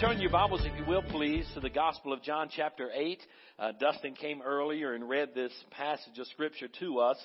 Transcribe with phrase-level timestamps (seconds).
[0.00, 3.20] Turn your Bibles, if you will, please, to the Gospel of John, chapter 8.
[3.58, 7.18] Uh, Dustin came earlier and read this passage of Scripture to us.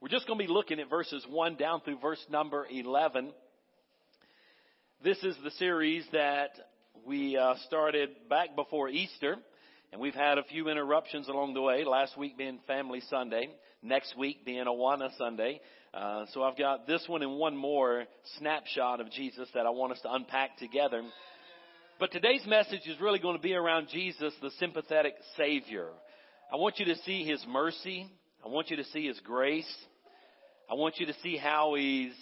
[0.00, 3.32] We're just going to be looking at verses 1 down through verse number 11.
[5.02, 6.50] This is the series that
[7.04, 9.34] we uh, started back before Easter,
[9.90, 11.82] and we've had a few interruptions along the way.
[11.84, 13.48] Last week being Family Sunday,
[13.82, 15.60] next week being Awana Sunday.
[15.92, 18.04] Uh, so I've got this one and one more
[18.38, 21.02] snapshot of Jesus that I want us to unpack together.
[22.00, 25.88] But today's message is really going to be around Jesus, the sympathetic Savior.
[26.50, 28.10] I want you to see His mercy.
[28.42, 29.70] I want you to see His grace.
[30.70, 32.14] I want you to see how He's,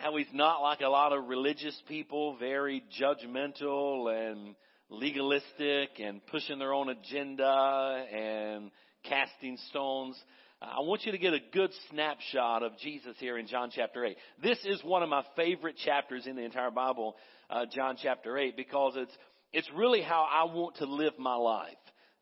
[0.00, 4.54] how He's not like a lot of religious people, very judgmental and
[4.88, 8.70] legalistic and pushing their own agenda and
[9.04, 10.18] casting stones.
[10.62, 14.16] I want you to get a good snapshot of Jesus here in John chapter 8.
[14.42, 17.14] This is one of my favorite chapters in the entire Bible
[17.50, 19.12] uh, John chapter 8 because it's,
[19.52, 21.72] it's really how I want to live my life.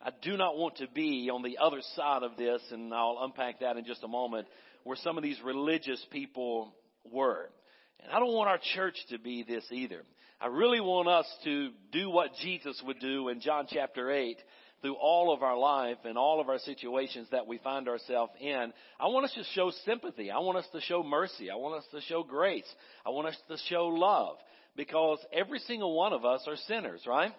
[0.00, 3.60] I do not want to be on the other side of this, and I'll unpack
[3.60, 4.46] that in just a moment,
[4.84, 6.74] where some of these religious people
[7.10, 7.48] were.
[8.00, 10.02] And I don't want our church to be this either.
[10.40, 14.36] I really want us to do what Jesus would do in John chapter 8
[14.82, 18.72] through all of our life and all of our situations that we find ourselves in.
[19.00, 20.30] I want us to show sympathy.
[20.30, 21.50] I want us to show mercy.
[21.50, 22.70] I want us to show grace.
[23.04, 24.36] I want us to show love
[24.76, 27.32] because every single one of us are sinners, right?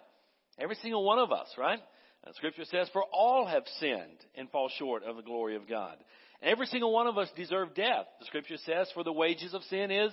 [0.59, 1.79] Every single one of us, right?
[2.25, 5.97] And scripture says, for all have sinned and fall short of the glory of God.
[6.41, 8.05] Every single one of us deserve death.
[8.19, 10.11] The scripture says, for the wages of sin is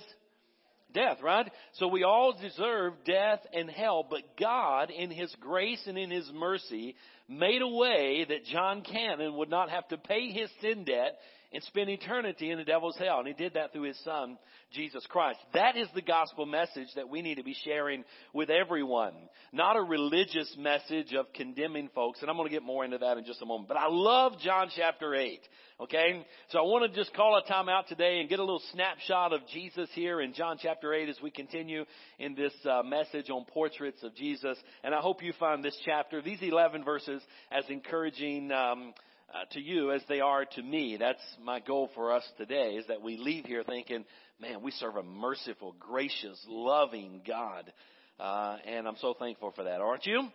[0.93, 1.51] death, right?
[1.73, 6.29] So we all deserve death and hell, but God, in His grace and in His
[6.33, 6.95] mercy,
[7.27, 11.17] made a way that Jon Cannon would not have to pay his sin debt
[11.53, 13.19] and spend eternity in the devil's hell.
[13.19, 14.37] And he did that through his son,
[14.73, 15.39] Jesus Christ.
[15.53, 19.13] That is the gospel message that we need to be sharing with everyone.
[19.51, 22.21] Not a religious message of condemning folks.
[22.21, 23.67] And I'm going to get more into that in just a moment.
[23.67, 25.39] But I love John chapter 8.
[25.81, 26.25] Okay?
[26.49, 29.33] So I want to just call a time out today and get a little snapshot
[29.33, 31.85] of Jesus here in John chapter 8 as we continue
[32.19, 34.57] in this uh, message on portraits of Jesus.
[34.83, 38.93] And I hope you find this chapter, these 11 verses, as encouraging um,
[39.35, 40.97] uh, to you as they are to me.
[40.99, 44.05] That's my goal for us today is that we leave here thinking,
[44.39, 47.71] man, we serve a merciful, gracious, loving God.
[48.19, 49.81] Uh, and I'm so thankful for that.
[49.81, 50.27] Aren't you?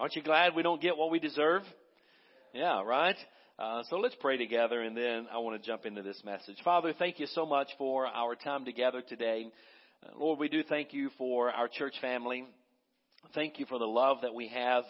[0.00, 1.62] Aren't you glad we don't get what we deserve?
[2.52, 3.16] Yeah, right?
[3.58, 6.56] Uh, so let's pray together and then I want to jump into this message.
[6.64, 9.46] Father, thank you so much for our time together today.
[10.04, 12.44] Uh, Lord, we do thank you for our church family.
[13.34, 14.84] Thank you for the love that we have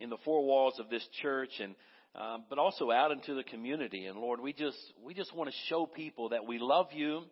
[0.00, 1.76] in the four walls of this church and
[2.16, 4.06] um, but also out into the community.
[4.06, 7.22] And Lord, we just we just want to show people that we love you,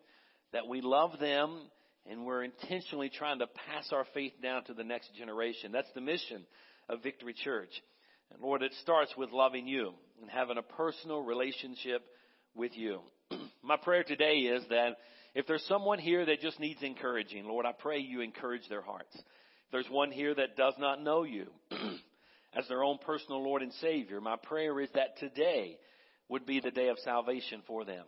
[0.53, 1.59] that we love them,
[2.11, 5.72] and we're intentionally trying to pass our faith down to the next generation.
[5.72, 6.45] That's the mission
[6.89, 7.71] of Victory Church.
[8.31, 12.03] And Lord, it starts with loving you and having a personal relationship
[12.55, 13.01] with you.
[13.62, 14.97] My prayer today is that
[15.34, 19.15] if there's someone here that just needs encouraging, Lord, I pray you encourage their hearts.
[19.15, 21.47] If there's one here that does not know you,
[22.56, 25.78] as their own personal Lord and Savior, my prayer is that today
[26.28, 28.04] would be the day of salvation for them.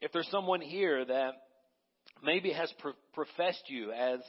[0.00, 1.32] If there's someone here that
[2.22, 4.20] maybe has pro- professed you as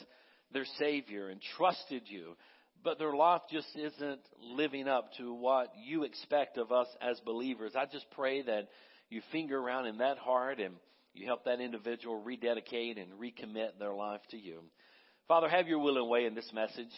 [0.51, 2.35] their Savior and trusted you,
[2.83, 7.73] but their life just isn't living up to what you expect of us as believers,
[7.75, 8.67] I just pray that
[9.09, 10.75] you finger around in that heart and
[11.13, 14.61] you help that individual rededicate and recommit their life to you.
[15.27, 16.91] Father, have your will and way in this message.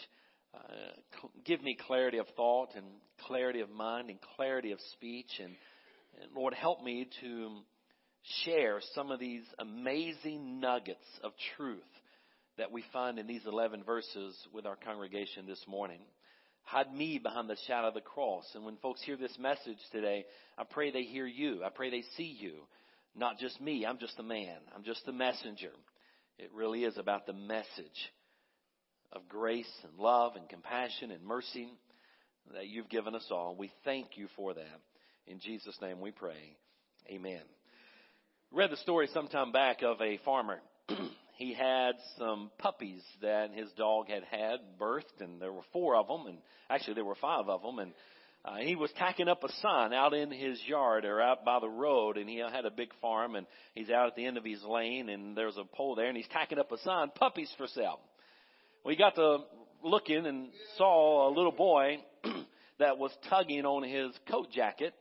[0.56, 2.86] Uh, give me clarity of thought and
[3.26, 5.30] clarity of mind and clarity of speech.
[5.38, 5.54] And,
[6.22, 7.50] and Lord, help me to
[8.44, 11.82] share some of these amazing nuggets of truth
[12.58, 16.00] that we find in these 11 verses with our congregation this morning.
[16.62, 18.44] Hide me behind the shadow of the cross.
[18.54, 20.24] And when folks hear this message today,
[20.58, 21.62] I pray they hear you.
[21.64, 22.54] I pray they see you.
[23.14, 23.86] Not just me.
[23.86, 24.56] I'm just a man.
[24.74, 25.70] I'm just a messenger.
[26.38, 28.12] It really is about the message
[29.12, 31.68] of grace and love and compassion and mercy
[32.54, 33.56] that you've given us all.
[33.56, 34.80] We thank you for that.
[35.26, 36.56] In Jesus' name we pray.
[37.10, 37.42] Amen.
[38.52, 40.58] read the story sometime back of a farmer.
[41.36, 46.08] he had some puppies that his dog had had birthed, and there were four of
[46.08, 46.38] them, and
[46.70, 47.92] actually there were five of them, and
[48.44, 51.68] uh, he was tacking up a sign out in his yard or out by the
[51.68, 54.62] road, and he had a big farm, and he's out at the end of his
[54.62, 57.98] lane, and there's a pole there, and he's tacking up a sign, puppies for sale.
[58.88, 59.38] He got to
[59.82, 61.98] looking and saw a little boy
[62.78, 64.94] that was tugging on his coat jacket,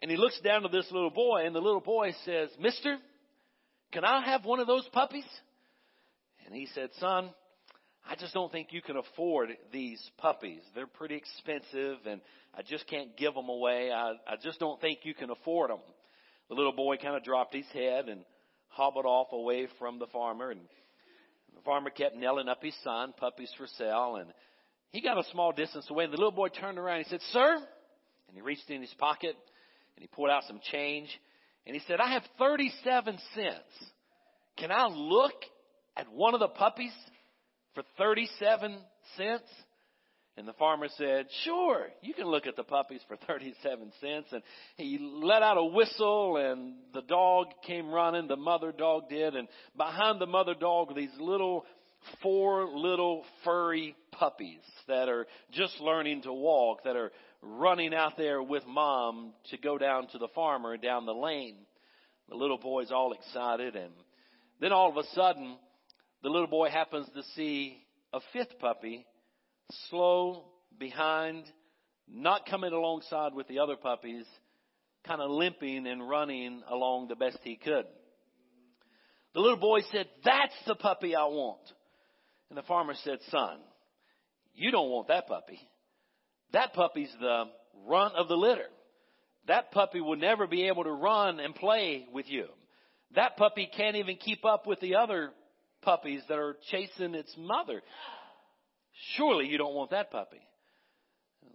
[0.00, 2.98] and he looks down to this little boy, and the little boy says, Mister,
[3.92, 5.24] can I have one of those puppies?
[6.46, 7.30] And he said, Son,
[8.08, 10.60] I just don't think you can afford these puppies.
[10.74, 12.20] They're pretty expensive, and
[12.52, 13.90] I just can't give them away.
[13.92, 15.78] I, I just don't think you can afford them.
[16.48, 18.24] The little boy kind of dropped his head and
[18.68, 20.60] hobbled off away from the farmer, and
[21.54, 24.32] the farmer kept nailing up his son, puppies for sale, and
[24.90, 27.20] he got a small distance away, and the little boy turned around and he said,
[27.32, 29.36] Sir, and he reached in his pocket
[29.96, 31.08] and he pulled out some change
[31.66, 33.90] and he said, I have 37 cents.
[34.56, 35.34] Can I look
[35.96, 36.92] at one of the puppies
[37.74, 38.78] for 37
[39.16, 39.42] cents?
[40.36, 44.28] And the farmer said, sure, you can look at the puppies for 37 cents.
[44.32, 44.42] And
[44.76, 49.36] he let out a whistle and the dog came running, the mother dog did.
[49.36, 51.64] And behind the mother dog these little,
[52.22, 58.42] four little furry puppies that are just learning to walk, that are running out there
[58.42, 61.58] with mom to go down to the farmer down the lane.
[62.28, 63.92] The little boy's all excited and
[64.60, 65.58] then all of a sudden
[66.22, 69.06] the little boy happens to see a fifth puppy
[69.88, 70.44] slow
[70.78, 71.44] behind,
[72.08, 74.24] not coming alongside with the other puppies,
[75.06, 77.84] kind of limping and running along the best he could.
[79.34, 81.60] The little boy said, that's the puppy I want.
[82.48, 83.58] And the farmer said, son,
[84.54, 85.58] you don't want that puppy.
[86.52, 87.44] That puppy's the
[87.86, 88.68] runt of the litter.
[89.48, 92.46] That puppy will never be able to run and play with you.
[93.16, 95.30] That puppy can't even keep up with the other
[95.82, 97.82] puppies that are chasing its mother.
[99.16, 100.40] Surely you don't want that puppy.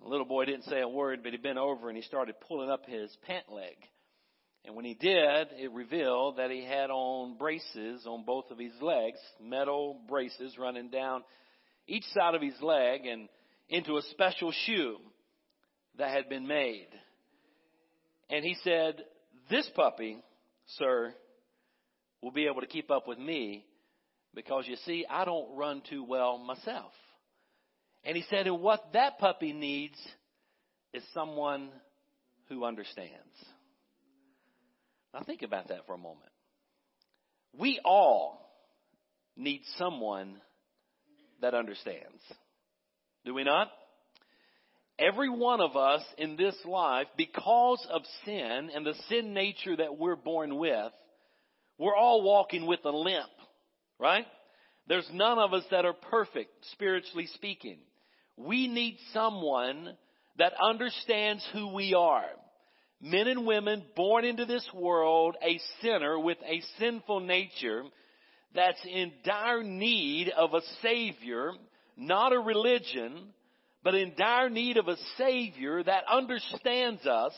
[0.02, 2.70] The little boy didn't say a word, but he bent over and he started pulling
[2.70, 3.76] up his pant leg.
[4.66, 8.74] And when he did, it revealed that he had on braces on both of his
[8.82, 11.24] legs, metal braces running down
[11.88, 13.30] each side of his leg and
[13.70, 14.98] into a special shoe
[15.98, 16.88] that had been made.
[18.30, 19.02] And he said,
[19.50, 20.22] This puppy,
[20.78, 21.14] sir,
[22.22, 23.66] will be able to keep up with me
[24.36, 26.92] because you see, I don't run too well myself.
[28.04, 29.98] And he said, And what that puppy needs
[30.94, 31.70] is someone
[32.48, 33.14] who understands.
[35.14, 36.32] Now think about that for a moment.
[37.58, 38.50] We all
[39.36, 40.36] need someone
[41.42, 42.22] that understands.
[43.26, 43.70] Do we not?
[45.00, 49.98] Every one of us in this life, because of sin and the sin nature that
[49.98, 50.92] we're born with,
[51.78, 53.30] we're all walking with a limp,
[53.98, 54.26] right?
[54.88, 57.80] There's none of us that are perfect, spiritually speaking.
[58.40, 59.96] We need someone
[60.38, 62.26] that understands who we are.
[63.02, 67.84] Men and women born into this world, a sinner with a sinful nature
[68.56, 71.52] that's in dire need of a Savior
[72.00, 73.34] not a religion,
[73.84, 77.34] but in dire need of a Savior that understands us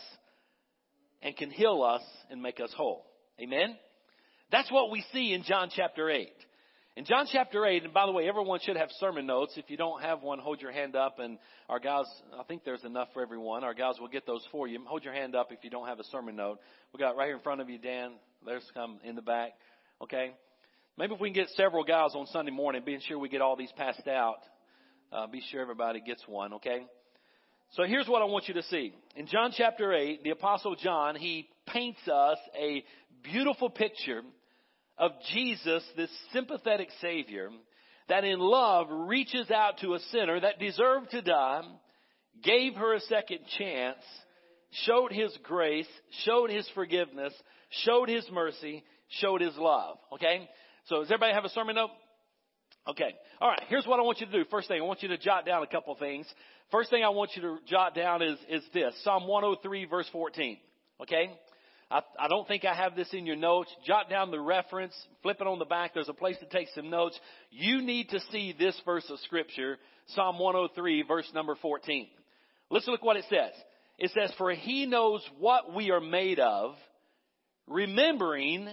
[1.21, 3.05] and can heal us and make us whole.
[3.41, 3.75] Amen?
[4.51, 6.29] That's what we see in John chapter 8.
[6.97, 9.53] In John chapter 8, and by the way, everyone should have sermon notes.
[9.55, 11.37] If you don't have one, hold your hand up and
[11.69, 12.05] our guys,
[12.37, 13.63] I think there's enough for everyone.
[13.63, 14.77] Our guys will get those for you.
[14.85, 16.59] Hold your hand up if you don't have a sermon note.
[16.93, 18.13] We got right here in front of you, Dan.
[18.45, 19.51] There's some in the back.
[20.01, 20.31] Okay?
[20.97, 23.55] Maybe if we can get several guys on Sunday morning, being sure we get all
[23.55, 24.39] these passed out
[25.11, 26.85] uh, be sure everybody gets one, okay?
[27.71, 28.93] So here's what I want you to see.
[29.15, 32.83] In John chapter 8, the apostle John, he paints us a
[33.23, 34.21] beautiful picture
[35.01, 37.49] of Jesus, this sympathetic savior,
[38.07, 41.63] that in love reaches out to a sinner that deserved to die,
[42.43, 43.97] gave her a second chance,
[44.85, 45.87] showed his grace,
[46.23, 47.33] showed his forgiveness,
[47.83, 48.83] showed his mercy,
[49.19, 49.97] showed his love.
[50.13, 50.47] Okay?
[50.85, 51.89] So does everybody have a sermon note?
[52.87, 53.15] Okay.
[53.39, 53.61] All right.
[53.69, 54.45] Here's what I want you to do.
[54.49, 56.27] First thing, I want you to jot down a couple things.
[56.71, 58.93] First thing I want you to jot down is, is this.
[59.03, 60.57] Psalm 103 verse 14.
[61.01, 61.31] Okay?
[61.91, 63.69] I, I don't think I have this in your notes.
[63.85, 64.95] Jot down the reference.
[65.21, 65.93] Flip it on the back.
[65.93, 67.19] There's a place to take some notes.
[67.51, 69.77] You need to see this verse of scripture.
[70.07, 72.07] Psalm 103 verse number 14.
[72.69, 73.51] Let's look what it says.
[73.97, 76.75] It says, for he knows what we are made of,
[77.67, 78.69] remembering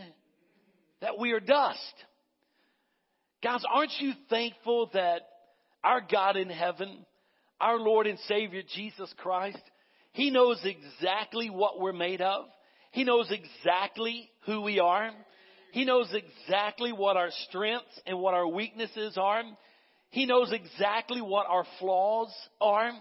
[1.02, 1.94] that we are dust.
[3.42, 5.22] Guys, aren't you thankful that
[5.84, 7.04] our God in heaven,
[7.60, 9.60] our Lord and Savior Jesus Christ,
[10.12, 12.46] He knows exactly what we're made of.
[12.92, 15.10] He knows exactly who we are.
[15.72, 19.42] He knows exactly what our strengths and what our weaknesses are.
[20.10, 22.92] He knows exactly what our flaws are.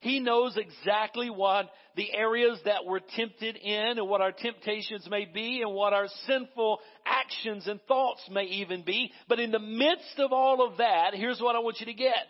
[0.00, 5.26] He knows exactly what the areas that we're tempted in and what our temptations may
[5.26, 9.12] be and what our sinful actions and thoughts may even be.
[9.28, 12.26] But in the midst of all of that, here's what I want you to get.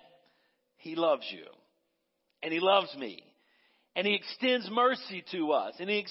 [0.79, 1.45] He loves you.
[2.43, 3.23] And He loves me.
[3.97, 5.75] And He extends mercy to us.
[5.81, 6.05] And He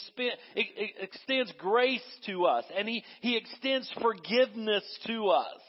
[1.00, 2.66] extends grace to us.
[2.78, 5.62] And he, he extends forgiveness to us.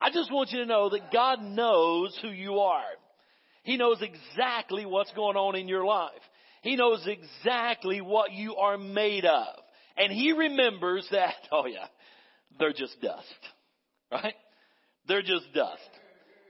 [0.00, 2.82] I just want you to know that God knows who you are.
[3.62, 6.10] He knows exactly what's going on in your life.
[6.62, 9.46] He knows exactly what you are made of.
[9.96, 11.86] And He remembers that, oh yeah,
[12.58, 13.26] they're just dust.
[14.10, 14.34] Right?
[15.06, 15.80] They're just dust.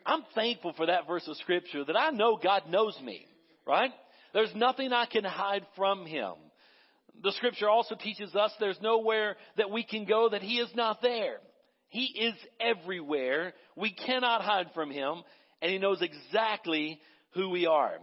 [0.06, 3.26] I'm thankful for that verse of scripture that I know God knows me.
[3.66, 3.90] Right?
[4.32, 6.34] There's nothing I can hide from Him.
[7.22, 11.02] The scripture also teaches us there's nowhere that we can go that He is not
[11.02, 11.38] there.
[11.88, 13.52] He is everywhere.
[13.76, 15.22] We cannot hide from Him
[15.60, 17.00] and He knows exactly
[17.34, 17.94] who we are.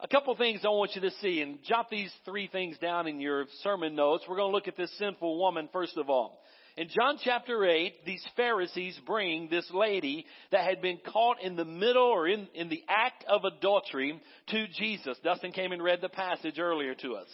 [0.00, 3.18] A couple things I want you to see and jot these three things down in
[3.18, 4.24] your sermon notes.
[4.28, 6.40] We're going to look at this sinful woman first of all.
[6.76, 11.64] In John chapter 8, these Pharisees bring this lady that had been caught in the
[11.64, 15.16] middle or in, in the act of adultery to Jesus.
[15.24, 17.28] Dustin came and read the passage earlier to us.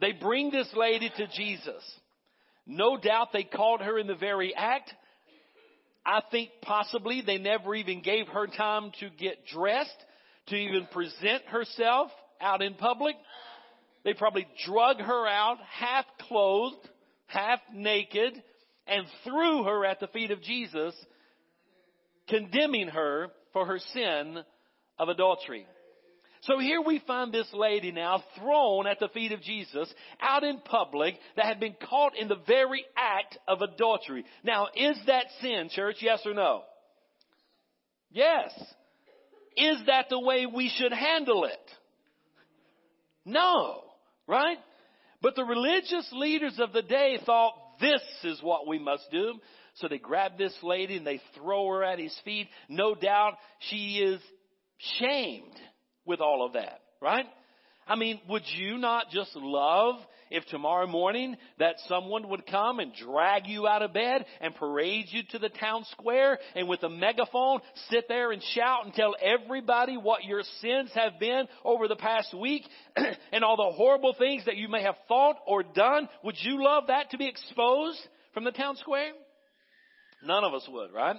[0.00, 1.82] They bring this lady to Jesus.
[2.66, 4.94] No doubt they caught her in the very act.
[6.06, 9.90] I think possibly they never even gave her time to get dressed,
[10.48, 13.16] to even present herself out in public.
[14.04, 16.88] They probably drug her out half clothed,
[17.26, 18.42] half naked,
[18.86, 20.94] and threw her at the feet of Jesus,
[22.28, 24.38] condemning her for her sin
[24.98, 25.66] of adultery.
[26.42, 30.58] So here we find this lady now thrown at the feet of Jesus out in
[30.60, 34.26] public that had been caught in the very act of adultery.
[34.42, 35.96] Now, is that sin, church?
[36.00, 36.62] Yes or no?
[38.10, 38.52] Yes.
[39.56, 41.70] Is that the way we should handle it?
[43.24, 43.80] No.
[44.26, 44.58] Right?
[45.24, 49.32] But the religious leaders of the day thought this is what we must do.
[49.76, 52.46] So they grab this lady and they throw her at his feet.
[52.68, 53.38] No doubt
[53.70, 54.20] she is
[54.98, 55.58] shamed
[56.04, 57.24] with all of that, right?
[57.86, 59.96] I mean, would you not just love
[60.30, 65.06] if tomorrow morning that someone would come and drag you out of bed and parade
[65.10, 67.60] you to the town square and with a megaphone
[67.90, 72.34] sit there and shout and tell everybody what your sins have been over the past
[72.34, 72.62] week
[73.32, 76.08] and all the horrible things that you may have thought or done?
[76.24, 78.00] Would you love that to be exposed
[78.32, 79.12] from the town square?
[80.24, 81.16] None of us would, right?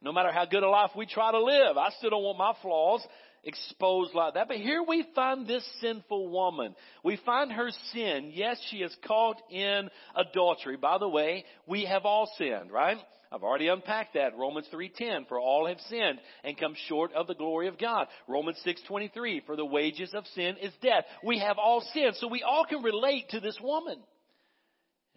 [0.00, 2.52] No matter how good a life we try to live, I still don't want my
[2.62, 3.04] flaws
[3.44, 4.48] exposed like that.
[4.48, 6.74] But here we find this sinful woman.
[7.02, 8.32] We find her sin.
[8.34, 10.76] Yes, she is caught in adultery.
[10.76, 12.98] By the way, we have all sinned, right?
[13.32, 14.36] I've already unpacked that.
[14.36, 18.06] Romans 3:10 for all have sinned and come short of the glory of God.
[18.28, 21.04] Romans 6:23 for the wages of sin is death.
[21.24, 24.00] We have all sinned, so we all can relate to this woman.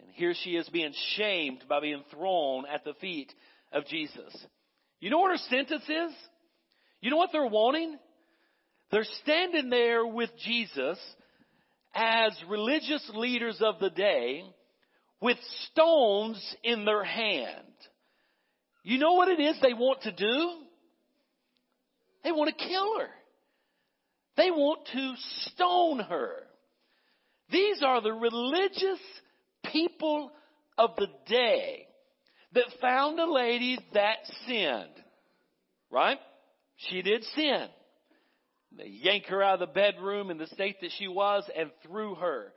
[0.00, 3.32] And here she is being shamed by being thrown at the feet
[3.72, 4.46] of Jesus.
[5.00, 6.12] You know what her sentence is?
[7.00, 7.98] You know what they're wanting?
[8.90, 10.98] They're standing there with Jesus
[11.94, 14.42] as religious leaders of the day
[15.20, 15.36] with
[15.70, 17.64] stones in their hand.
[18.84, 20.50] You know what it is they want to do?
[22.24, 23.08] They want to kill her.
[24.36, 25.14] They want to
[25.52, 26.32] stone her.
[27.50, 29.00] These are the religious
[29.72, 30.30] people
[30.76, 31.86] of the day
[32.54, 35.04] that found a lady that sinned.
[35.90, 36.18] Right?
[36.76, 37.66] She did sin.
[38.76, 42.14] They yanked her out of the bedroom in the state that she was and threw
[42.16, 42.52] her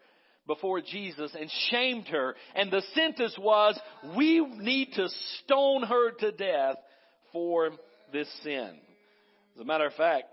[0.47, 2.35] before Jesus and shamed her.
[2.55, 3.79] And the sentence was,
[4.17, 5.07] we need to
[5.43, 6.75] stone her to death
[7.31, 7.71] for
[8.11, 8.77] this sin.
[9.55, 10.25] As a matter of fact,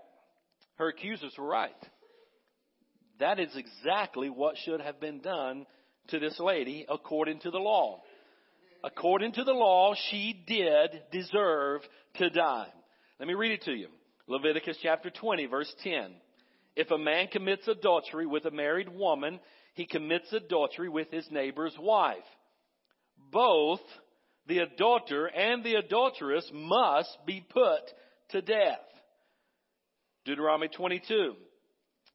[0.75, 1.71] her accusers were right.
[3.19, 5.65] That is exactly what should have been done
[6.09, 8.01] to this lady according to the law.
[8.83, 11.81] According to the law, she did deserve
[12.15, 12.67] to die.
[13.19, 13.89] Let me read it to you.
[14.29, 16.13] Leviticus chapter 20 verse 10.
[16.75, 19.39] If a man commits adultery with a married woman,
[19.73, 22.17] he commits adultery with his neighbor's wife.
[23.31, 23.81] Both
[24.47, 27.81] the adulterer and the adulteress must be put
[28.29, 28.79] to death.
[30.25, 31.33] Deuteronomy 22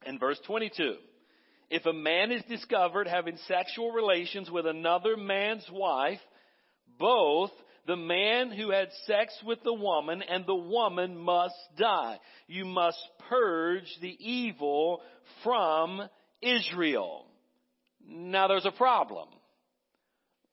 [0.05, 0.95] and verse 22.
[1.69, 6.19] If a man is discovered having sexual relations with another man's wife,
[6.97, 7.51] both
[7.87, 12.19] the man who had sex with the woman and the woman must die.
[12.47, 12.99] You must
[13.29, 15.01] purge the evil
[15.43, 16.01] from
[16.41, 17.25] Israel.
[18.07, 19.27] Now there's a problem.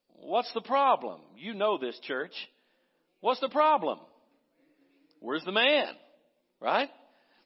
[0.08, 1.20] What's the problem?
[1.36, 2.32] You know this church.
[3.20, 3.98] What's the problem?
[5.20, 5.88] Where's the man?
[6.60, 6.88] Right?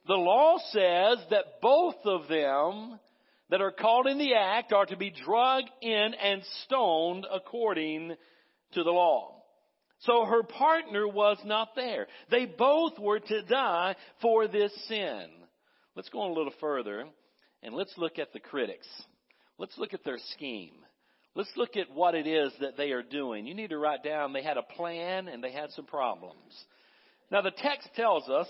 [0.07, 2.99] The law says that both of them
[3.49, 8.15] that are caught in the act are to be dragged in and stoned according
[8.73, 9.36] to the law.
[9.99, 12.07] So her partner was not there.
[12.29, 15.27] They both were to die for this sin.
[15.95, 17.05] Let's go on a little further
[17.63, 18.87] and let's look at the critics.
[19.57, 20.75] Let's look at their scheme.
[21.33, 23.45] Let's look at what it is that they are doing.
[23.47, 26.53] You need to write down they had a plan and they had some problems.
[27.31, 28.47] Now the text tells us,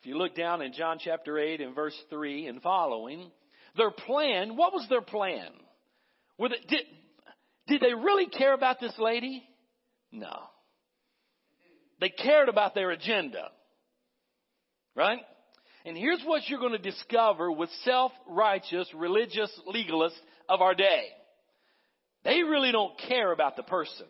[0.00, 3.30] if you look down in John chapter 8 and verse 3 and following,
[3.76, 5.50] their plan, what was their plan?
[6.38, 6.86] They, did,
[7.68, 9.42] did they really care about this lady?
[10.10, 10.34] No.
[12.00, 13.50] They cared about their agenda.
[14.96, 15.20] Right?
[15.84, 21.04] And here's what you're going to discover with self-righteous religious legalists of our day.
[22.24, 24.06] They really don't care about the person.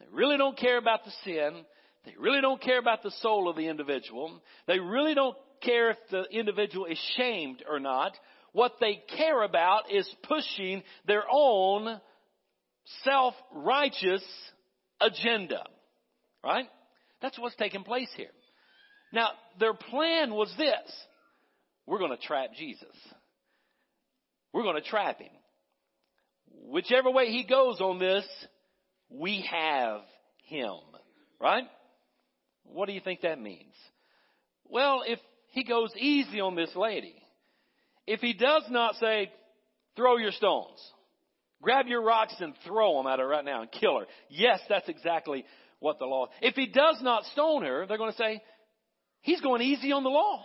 [0.00, 1.64] They really don't care about the sin.
[2.06, 4.40] They really don't care about the soul of the individual.
[4.66, 8.12] They really don't care if the individual is shamed or not.
[8.52, 12.00] What they care about is pushing their own
[13.04, 14.24] self-righteous
[15.00, 15.64] agenda.
[16.42, 16.66] Right?
[17.20, 18.30] That's what's taking place here.
[19.12, 20.92] Now, their plan was this.
[21.86, 22.94] We're going to trap Jesus.
[24.52, 25.30] We're going to trap him.
[26.50, 28.24] Whichever way he goes on this,
[29.08, 30.00] we have
[30.44, 30.76] him.
[31.40, 31.64] Right?
[32.64, 33.74] What do you think that means?
[34.64, 37.14] Well, if he goes easy on this lady,
[38.06, 39.30] if he does not say,
[39.96, 40.78] throw your stones,
[41.62, 44.06] grab your rocks and throw them at her right now and kill her.
[44.28, 45.44] Yes, that's exactly
[45.80, 46.26] what the law.
[46.40, 48.42] If he does not stone her, they're going to say,
[49.20, 50.44] he's going easy on the law.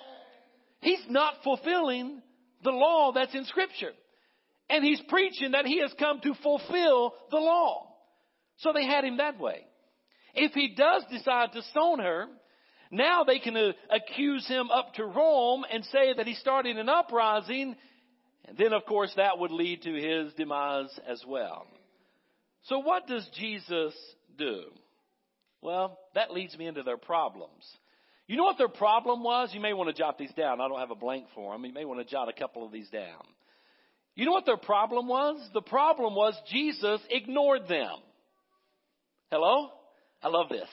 [0.82, 2.22] He's not fulfilling
[2.63, 3.91] the law that's in scripture.
[4.69, 7.88] And he's preaching that he has come to fulfill the law.
[8.58, 9.65] So they had him that way.
[10.34, 12.28] If he does decide to stone her,
[12.91, 16.89] now they can uh, accuse him up to Rome and say that he started an
[16.89, 17.76] uprising.
[18.46, 21.65] And then, of course, that would lead to his demise as well.
[22.63, 23.93] So what does Jesus
[24.38, 24.63] do?
[25.63, 27.63] Well, that leads me into their problems.
[28.28, 29.52] You know what their problem was?
[29.54, 30.60] You may want to jot these down.
[30.60, 31.65] I don't have a blank for them.
[31.65, 33.23] You may want to jot a couple of these down.
[34.15, 35.39] You know what their problem was?
[35.54, 37.95] The problem was Jesus ignored them.
[39.32, 39.69] Hello?
[40.21, 40.67] I love this.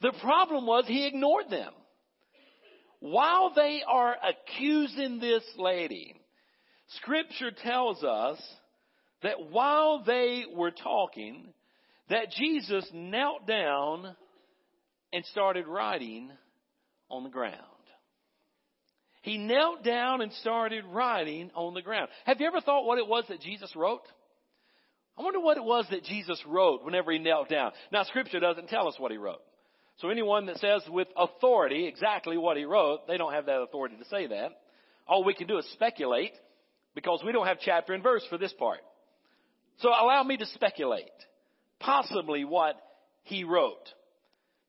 [0.00, 1.72] The problem was he ignored them.
[3.00, 6.14] While they are accusing this lady,
[6.96, 8.38] scripture tells us
[9.22, 11.52] that while they were talking,
[12.10, 14.14] that Jesus knelt down
[15.12, 16.30] and started writing
[17.08, 17.56] on the ground.
[19.22, 22.08] He knelt down and started writing on the ground.
[22.24, 24.02] Have you ever thought what it was that Jesus wrote?
[25.18, 27.72] I wonder what it was that Jesus wrote whenever he knelt down.
[27.92, 29.42] Now scripture doesn't tell us what he wrote.
[29.98, 33.96] So anyone that says with authority exactly what he wrote, they don't have that authority
[33.98, 34.52] to say that.
[35.06, 36.32] All we can do is speculate
[36.94, 38.80] because we don't have chapter and verse for this part.
[39.80, 41.10] So allow me to speculate
[41.80, 42.76] possibly what
[43.22, 43.88] he wrote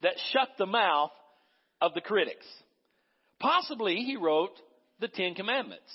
[0.02, 1.12] that shut the mouth
[1.80, 2.46] of the critics.
[3.40, 4.54] Possibly he wrote
[5.00, 5.92] the Ten Commandments,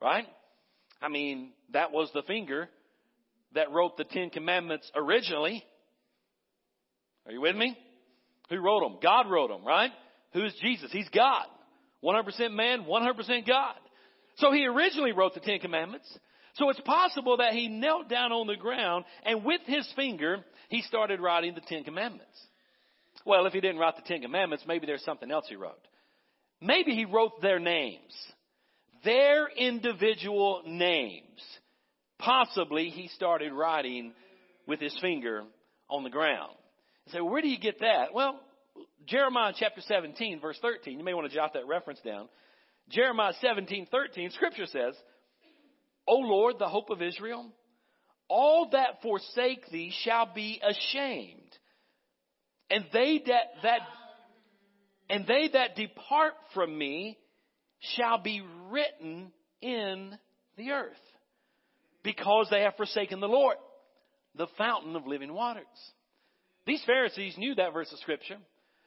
[0.00, 0.26] right?
[1.00, 2.68] I mean, that was the finger
[3.54, 5.64] that wrote the Ten Commandments originally.
[7.26, 7.76] Are you with me?
[8.50, 8.98] Who wrote them?
[9.02, 9.90] God wrote them, right?
[10.32, 10.90] Who's Jesus?
[10.92, 11.46] He's God.
[12.02, 13.74] 100% man, 100% God.
[14.36, 16.06] So he originally wrote the Ten Commandments.
[16.58, 20.82] So it's possible that he knelt down on the ground and with his finger, he
[20.82, 22.26] started writing the Ten Commandments.
[23.24, 25.78] Well, if he didn't write the Ten Commandments, maybe there's something else he wrote.
[26.60, 28.12] Maybe he wrote their names.
[29.04, 31.40] Their individual names.
[32.18, 34.12] Possibly he started writing
[34.66, 35.44] with his finger
[35.88, 36.52] on the ground.
[37.06, 38.12] You say, where do you get that?
[38.12, 38.40] Well,
[39.06, 40.98] Jeremiah chapter 17, verse 13.
[40.98, 42.28] You may want to jot that reference down.
[42.90, 44.94] Jeremiah 17, 13, scripture says,
[46.08, 47.46] O Lord, the hope of Israel,
[48.28, 51.58] all that forsake thee shall be ashamed.
[52.70, 53.80] And they that, that,
[55.10, 57.18] and they that depart from me
[57.96, 60.16] shall be written in
[60.56, 60.96] the earth
[62.02, 63.56] because they have forsaken the Lord,
[64.34, 65.64] the fountain of living waters.
[66.66, 68.36] These Pharisees knew that verse of scripture.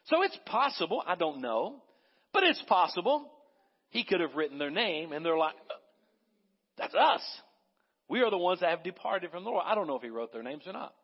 [0.06, 1.82] So it's possible, I don't know,
[2.32, 3.30] but it's possible
[3.90, 5.54] he could have written their name and they're like,
[6.78, 7.22] that's us.
[8.08, 9.64] We are the ones that have departed from the Lord.
[9.66, 10.94] I don't know if he wrote their names or not,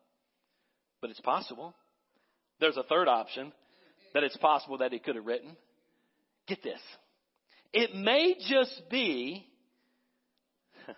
[1.01, 1.73] but it's possible.
[2.59, 3.51] There's a third option
[4.13, 5.55] that it's possible that he could have written.
[6.47, 6.79] Get this.
[7.71, 9.47] It may just be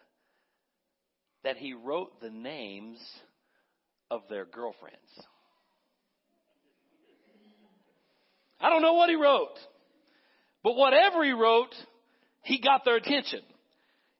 [1.43, 2.99] that he wrote the names
[4.09, 4.97] of their girlfriends.
[8.59, 9.57] I don't know what he wrote,
[10.63, 11.73] but whatever he wrote,
[12.43, 13.41] he got their attention.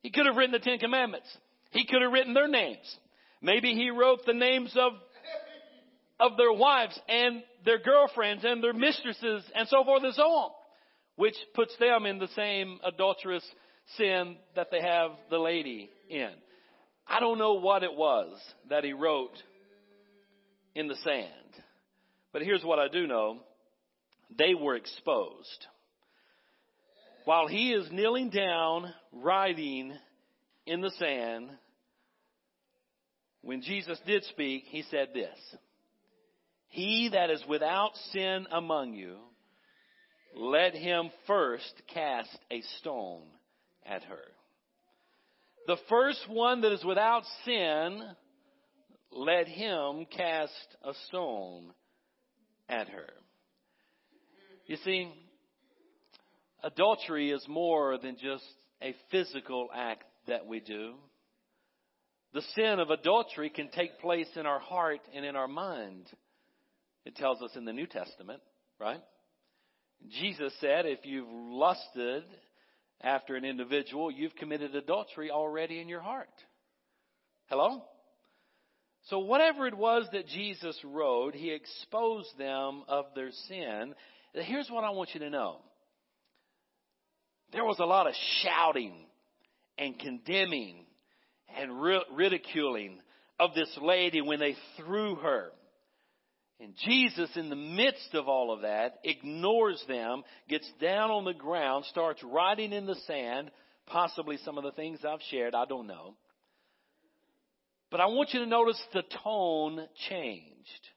[0.01, 1.27] He could have written the Ten Commandments.
[1.71, 2.97] He could have written their names.
[3.41, 4.93] Maybe he wrote the names of,
[6.19, 10.51] of their wives and their girlfriends and their mistresses and so forth and so on,
[11.15, 13.43] which puts them in the same adulterous
[13.97, 16.29] sin that they have the lady in.
[17.07, 19.35] I don't know what it was that he wrote
[20.75, 21.27] in the sand.
[22.31, 23.39] But here's what I do know.
[24.37, 25.67] They were exposed.
[27.25, 29.93] While he is kneeling down, writing
[30.65, 31.49] in the sand,
[33.41, 35.37] when Jesus did speak, he said this
[36.69, 39.17] He that is without sin among you,
[40.35, 43.23] let him first cast a stone
[43.85, 44.23] at her.
[45.67, 48.01] The first one that is without sin,
[49.11, 50.51] let him cast
[50.83, 51.71] a stone
[52.67, 53.09] at her.
[54.65, 55.11] You see,
[56.63, 58.43] adultery is more than just
[58.81, 60.93] a physical act that we do.
[62.33, 66.05] The sin of adultery can take place in our heart and in our mind.
[67.05, 68.41] It tells us in the New Testament,
[68.79, 69.01] right?
[70.21, 72.23] Jesus said, if you've lusted
[73.01, 76.29] after an individual, you've committed adultery already in your heart.
[77.47, 77.83] Hello?
[79.09, 83.93] So whatever it was that Jesus wrote, he exposed them of their sin.
[84.33, 85.57] Here's what I want you to know.
[87.51, 88.93] There was a lot of shouting
[89.77, 90.85] and condemning
[91.57, 91.81] and
[92.15, 92.99] ridiculing
[93.39, 95.51] of this lady when they threw her.
[96.59, 101.33] And Jesus, in the midst of all of that, ignores them, gets down on the
[101.33, 103.49] ground, starts writing in the sand,
[103.87, 106.15] possibly some of the things I've shared, I don't know.
[107.89, 110.87] But I want you to notice the tone changed.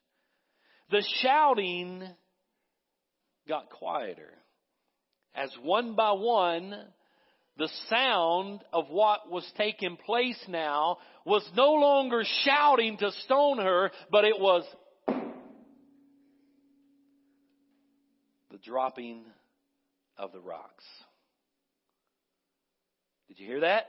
[0.91, 2.07] The shouting
[3.49, 4.31] got quieter.
[5.35, 6.75] As one by one,
[7.57, 13.91] the sound of what was taking place now was no longer shouting to stone her,
[14.11, 14.65] but it was
[18.51, 19.25] the dropping
[20.17, 20.85] of the rocks.
[23.29, 23.87] Did you hear that?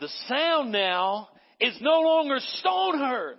[0.00, 1.28] The sound now
[1.58, 3.36] is no longer stone her.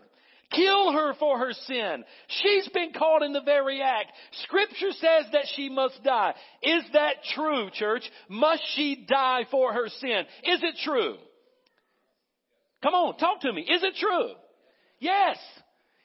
[0.52, 2.06] Kill her for her sin.
[2.28, 4.14] She's been caught in the very act.
[4.48, 6.34] Scripture says that she must die.
[6.64, 8.10] Is that true, church?
[8.30, 10.24] Must she die for her sin?
[10.44, 11.18] Is it true?
[12.82, 13.62] Come on, talk to me.
[13.62, 14.32] Is it true?
[15.00, 15.38] Yes.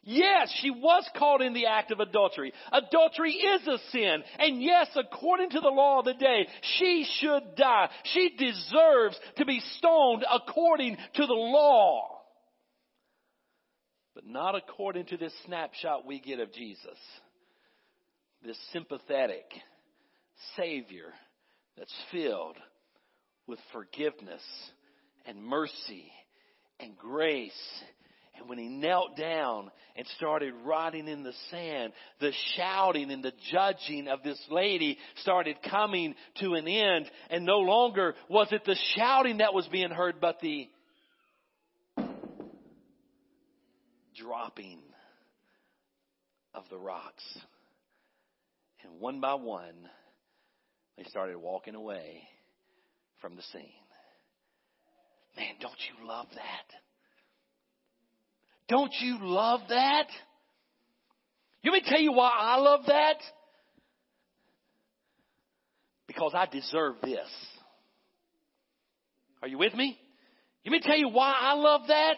[0.05, 2.53] Yes, she was caught in the act of adultery.
[2.73, 4.25] Adultery is a sin.
[4.41, 7.89] And yes, according to the law of the day, she should die.
[8.13, 12.09] She deserves to be stoned according to the law.
[14.17, 16.99] But not according to this snapshot we get of Jesus.
[18.45, 19.45] This sympathetic
[20.57, 21.13] Savior
[21.77, 22.57] that's filled
[23.47, 24.43] with forgiveness
[25.27, 26.11] and mercy
[26.81, 27.53] and grace
[28.39, 33.33] and when he knelt down and started writing in the sand, the shouting and the
[33.51, 37.11] judging of this lady started coming to an end.
[37.31, 40.69] And no longer was it the shouting that was being heard, but the
[44.17, 44.81] dropping
[46.55, 47.25] of the rocks.
[48.85, 49.75] And one by one,
[50.97, 52.23] they started walking away
[53.21, 53.63] from the scene.
[55.37, 56.77] Man, don't you love that?
[58.69, 60.07] Don't you love that?
[61.63, 63.17] You me tell you why I love that?
[66.07, 67.29] Because I deserve this.
[69.41, 69.99] Are you with me?
[70.65, 72.17] Let me tell you why I love that?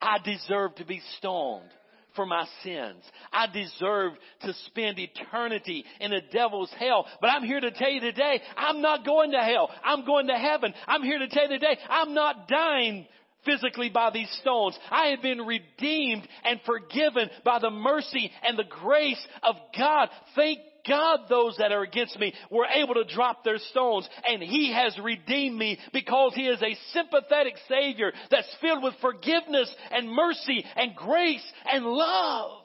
[0.00, 1.70] I deserve to be stoned
[2.14, 3.02] for my sins.
[3.32, 7.06] I deserve to spend eternity in the devil's hell.
[7.20, 9.70] But I'm here to tell you today, I'm not going to hell.
[9.84, 10.74] I'm going to heaven.
[10.86, 13.06] I'm here to tell you today, I'm not dying
[13.44, 14.78] physically by these stones.
[14.90, 20.08] I have been redeemed and forgiven by the mercy and the grace of God.
[20.34, 24.72] Thank God those that are against me were able to drop their stones and He
[24.72, 30.64] has redeemed me because He is a sympathetic Savior that's filled with forgiveness and mercy
[30.76, 32.62] and grace and love.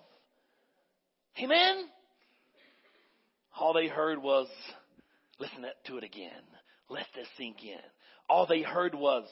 [1.42, 1.86] Amen?
[3.60, 4.48] All they heard was,
[5.40, 6.32] listen to it again.
[6.90, 7.80] Let this sink in.
[8.30, 9.28] All they heard was,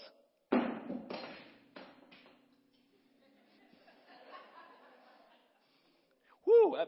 [6.78, 6.86] I,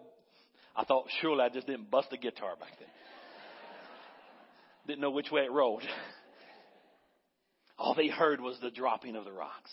[0.80, 2.88] I thought surely I just didn't bust a guitar back then.
[4.88, 5.84] Didn't know which way it rolled.
[7.78, 9.72] all they heard was the dropping of the rocks.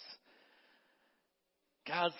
[1.86, 2.10] Guys,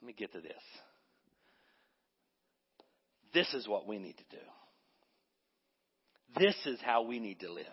[0.00, 0.52] let me get to this.
[3.34, 4.42] This is what we need to do.
[6.38, 7.66] This is how we need to live.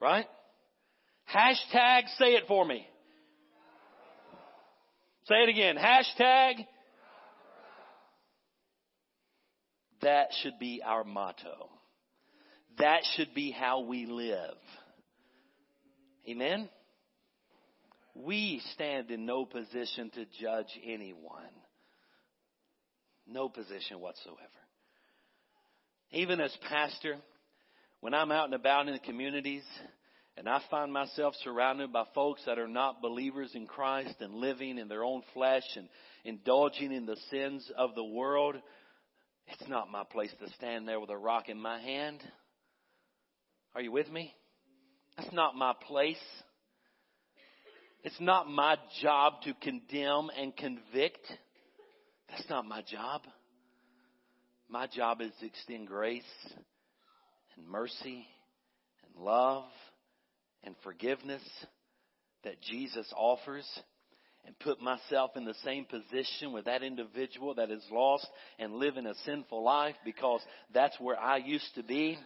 [0.00, 0.26] Right?
[1.34, 2.86] Hashtag say it for me.
[5.26, 5.76] Say it again.
[5.76, 6.66] Hashtag.
[10.02, 11.70] That should be our motto.
[12.78, 14.56] That should be how we live.
[16.28, 16.68] Amen?
[18.14, 21.42] We stand in no position to judge anyone.
[23.26, 24.40] No position whatsoever.
[26.12, 27.16] Even as pastor,
[28.00, 29.64] when I'm out and about in the communities
[30.36, 34.78] and I find myself surrounded by folks that are not believers in Christ and living
[34.78, 35.88] in their own flesh and
[36.24, 38.56] indulging in the sins of the world,
[39.46, 42.20] it's not my place to stand there with a rock in my hand.
[43.74, 44.34] Are you with me?
[45.16, 46.16] That's not my place.
[48.02, 51.26] It's not my job to condemn and convict.
[52.28, 53.22] That's not my job.
[54.68, 56.22] My job is to extend grace
[57.56, 58.26] and mercy
[59.04, 59.64] and love
[60.64, 61.42] and forgiveness
[62.44, 63.66] that Jesus offers
[64.46, 68.26] and put myself in the same position with that individual that is lost
[68.58, 70.40] and living a sinful life because
[70.72, 72.18] that's where I used to be.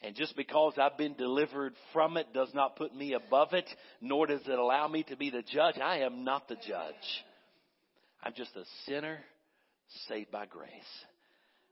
[0.00, 3.68] And just because I've been delivered from it does not put me above it,
[4.00, 5.76] nor does it allow me to be the judge.
[5.82, 6.94] I am not the judge.
[8.22, 9.18] I'm just a sinner
[10.08, 10.70] saved by grace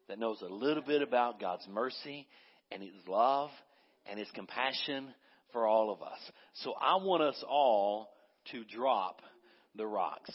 [0.09, 2.27] that knows a little bit about God's mercy
[2.71, 3.51] and His love
[4.09, 5.15] and His compassion
[5.53, 6.19] for all of us.
[6.63, 8.09] So I want us all
[8.53, 9.21] to drop
[9.75, 10.31] the rocks.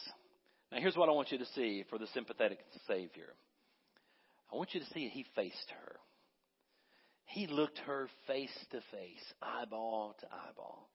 [0.72, 3.34] Now here's what I want you to see for the sympathetic Savior.
[4.52, 5.96] I want you to see He faced her.
[7.26, 10.90] He looked her face to face, eyeball to eyeball.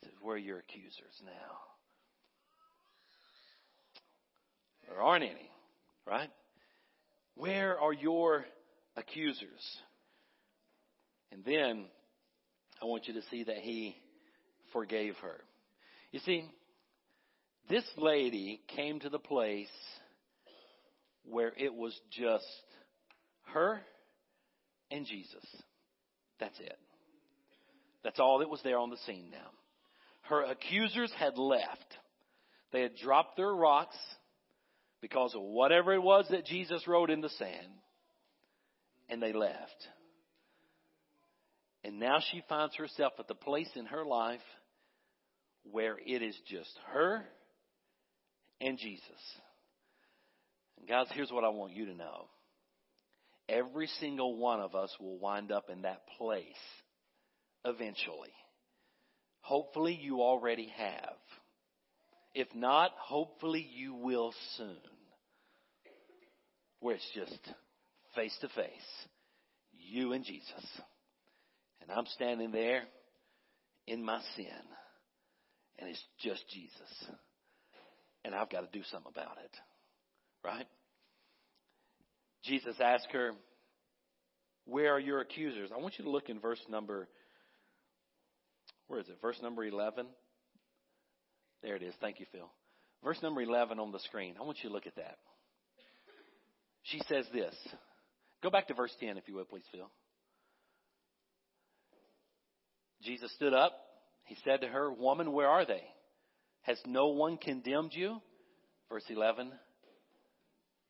[0.00, 1.58] He says, Where are your accusers now?
[4.88, 5.50] There aren't any,
[6.06, 6.30] right?
[7.34, 8.44] Where are your
[8.96, 9.78] accusers?
[11.32, 11.86] And then
[12.80, 13.96] I want you to see that he
[14.72, 15.40] forgave her.
[16.12, 16.44] You see,
[17.68, 19.68] this lady came to the place
[21.24, 22.44] where it was just
[23.52, 23.80] her
[24.90, 25.44] and Jesus.
[26.40, 26.78] That's it.
[28.02, 29.50] That's all that was there on the scene now.
[30.22, 31.98] Her accusers had left.
[32.72, 33.96] They had dropped their rocks
[35.00, 37.68] because of whatever it was that Jesus wrote in the sand,
[39.08, 39.88] and they left.
[41.88, 44.42] And now she finds herself at the place in her life
[45.62, 47.24] where it is just her
[48.60, 49.00] and Jesus.
[50.78, 52.26] And guys, here's what I want you to know.
[53.48, 56.44] Every single one of us will wind up in that place
[57.64, 58.34] eventually.
[59.40, 61.16] Hopefully you already have.
[62.34, 64.76] If not, hopefully you will soon.
[66.80, 67.38] Where it's just
[68.14, 69.06] face to face,
[69.72, 70.80] you and Jesus.
[71.88, 72.82] And I'm standing there
[73.86, 74.46] in my sin,
[75.78, 77.10] and it's just Jesus.
[78.24, 79.50] And I've got to do something about it.
[80.44, 80.66] Right?
[82.44, 83.32] Jesus asked her,
[84.66, 85.70] Where are your accusers?
[85.74, 87.08] I want you to look in verse number,
[88.88, 89.16] where is it?
[89.22, 90.06] Verse number 11.
[91.62, 91.94] There it is.
[92.00, 92.50] Thank you, Phil.
[93.02, 94.34] Verse number 11 on the screen.
[94.38, 95.16] I want you to look at that.
[96.82, 97.54] She says this.
[98.42, 99.90] Go back to verse 10, if you would, please, Phil.
[103.02, 103.72] Jesus stood up.
[104.24, 105.82] He said to her, Woman, where are they?
[106.62, 108.20] Has no one condemned you?
[108.90, 109.52] Verse 11.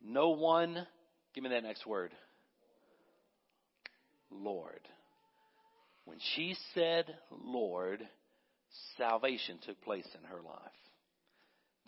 [0.05, 0.87] No one,
[1.35, 2.13] give me that next word.
[4.31, 4.81] Lord.
[6.05, 7.05] When she said
[7.45, 8.01] Lord,
[8.97, 10.73] salvation took place in her life.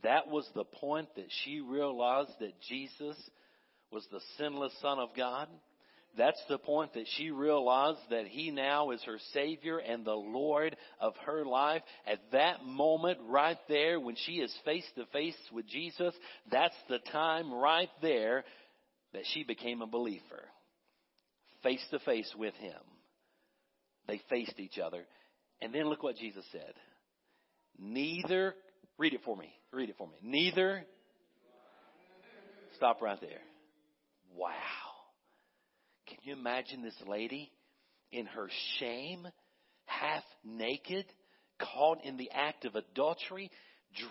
[0.03, 3.17] That was the point that she realized that Jesus
[3.91, 5.49] was the sinless Son of God.
[6.18, 10.77] That's the point that she realized that He now is her Savior and the Lord
[11.01, 11.83] of her life.
[12.07, 16.14] At that moment, right there, when she is face to face with Jesus,
[16.51, 18.44] that's the time right there
[19.12, 20.44] that she became a believer.
[21.62, 22.81] Face to face with Him.
[24.09, 25.05] They faced each other.
[25.62, 26.73] And then look what Jesus said.
[27.79, 28.55] Neither,
[28.99, 30.14] read it for me, read it for me.
[30.23, 30.85] Neither,
[32.77, 33.40] stop right there.
[34.37, 34.51] Wow.
[36.23, 37.51] Can you imagine this lady
[38.13, 39.27] in her shame,
[39.87, 41.07] half naked,
[41.59, 43.51] caught in the act of adultery,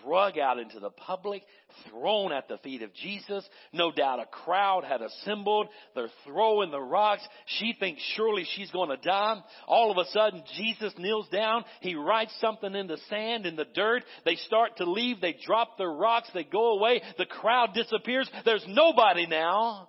[0.02, 1.42] drug out into the public,
[1.88, 3.48] thrown at the feet of Jesus.
[3.72, 5.68] No doubt a crowd had assembled.
[5.94, 7.22] They're throwing the rocks.
[7.46, 9.40] She thinks surely she's going to die.
[9.68, 11.64] All of a sudden, Jesus kneels down.
[11.80, 14.02] He writes something in the sand, in the dirt.
[14.24, 15.20] They start to leave.
[15.20, 16.28] They drop their rocks.
[16.34, 17.02] They go away.
[17.18, 18.28] The crowd disappears.
[18.44, 19.88] There's nobody now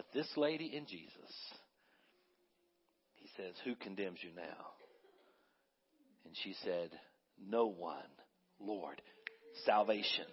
[0.00, 1.30] but this lady in Jesus.
[3.16, 4.64] He says, Who condemns you now?
[6.24, 6.88] And she said,
[7.38, 8.08] No one,
[8.58, 9.02] Lord.
[9.66, 10.24] Salvation.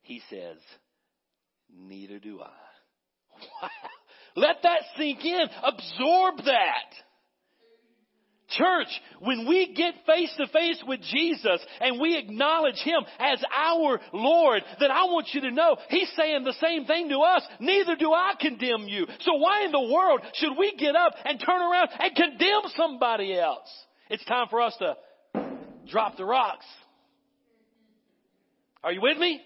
[0.00, 0.56] He says,
[1.72, 2.50] Neither do I.
[3.62, 3.68] Wow.
[4.34, 5.46] Let that sink in.
[5.62, 6.90] Absorb that.
[8.56, 8.88] Church,
[9.20, 14.62] when we get face to face with Jesus and we acknowledge Him as our Lord,
[14.80, 17.42] then I want you to know He's saying the same thing to us.
[17.60, 19.06] Neither do I condemn you.
[19.20, 23.38] So why in the world should we get up and turn around and condemn somebody
[23.38, 23.68] else?
[24.10, 24.96] It's time for us to
[25.90, 26.66] drop the rocks.
[28.84, 29.40] Are you with me?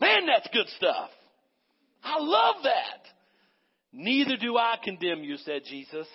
[0.00, 1.10] Man, that's good stuff.
[2.02, 3.00] I love that.
[3.92, 6.06] Neither do I condemn you, said Jesus.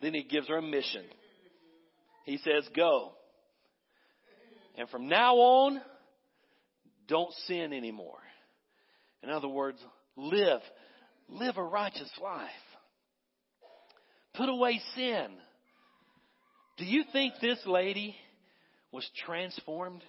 [0.00, 1.04] Then he gives her a mission.
[2.24, 3.12] He says, Go.
[4.76, 5.80] And from now on,
[7.08, 8.18] don't sin anymore.
[9.22, 9.78] In other words,
[10.16, 10.60] live.
[11.28, 12.48] Live a righteous life.
[14.34, 15.28] Put away sin.
[16.78, 18.16] Do you think this lady
[18.90, 20.02] was transformed?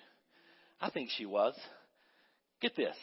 [0.80, 1.54] I think she was.
[2.62, 2.96] Get this.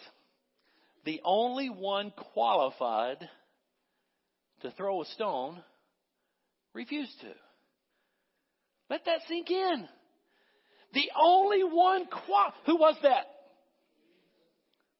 [1.04, 3.28] The only one qualified
[4.62, 5.62] to throw a stone
[6.74, 7.32] refused to.
[8.90, 9.88] Let that sink in.
[10.94, 13.26] The only one, qual- who was that?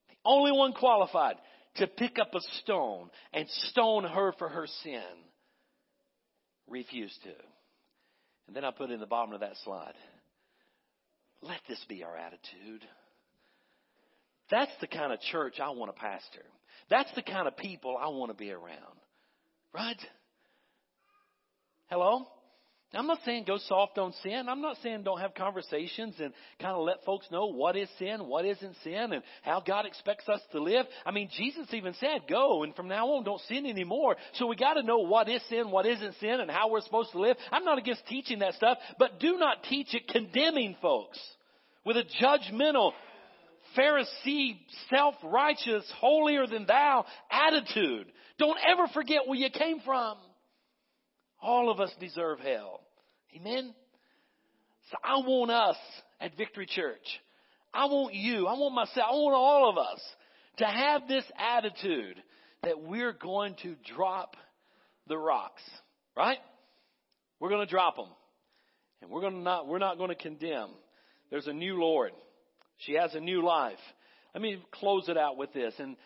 [0.08, 1.36] The only one qualified
[1.76, 5.02] to pick up a stone and stone her for her sin
[6.68, 7.34] refused to.
[8.46, 9.94] And then I put in the bottom of that slide.
[11.40, 12.84] Let this be our attitude.
[14.50, 16.44] That's the kind of church I want to pastor.
[16.90, 18.76] That's the kind of people I want to be around.
[19.74, 20.00] Right?
[21.88, 22.26] Hello?
[22.94, 24.46] I'm not saying go soft on sin.
[24.48, 28.26] I'm not saying don't have conversations and kind of let folks know what is sin,
[28.26, 30.86] what isn't sin, and how God expects us to live.
[31.04, 34.16] I mean, Jesus even said, go, and from now on, don't sin anymore.
[34.34, 37.12] So we got to know what is sin, what isn't sin, and how we're supposed
[37.12, 37.36] to live.
[37.52, 41.18] I'm not against teaching that stuff, but do not teach it condemning folks
[41.84, 42.92] with a judgmental,
[43.76, 44.56] Pharisee,
[44.88, 48.06] self-righteous, holier than thou attitude.
[48.38, 50.16] Don't ever forget where you came from.
[51.40, 52.80] All of us deserve hell.
[53.36, 53.74] Amen?
[54.90, 55.76] So I want us
[56.20, 57.06] at Victory Church.
[57.72, 60.00] I want you, I want myself, I want all of us
[60.58, 62.16] to have this attitude
[62.62, 64.36] that we're going to drop
[65.06, 65.62] the rocks,
[66.16, 66.38] right?
[67.38, 68.08] We're going to drop them.
[69.00, 70.70] And we're going to not, we're not going to condemn.
[71.30, 72.12] There's a new Lord.
[72.78, 73.78] She has a new life.
[74.34, 75.74] Let me close it out with this.
[75.78, 75.96] And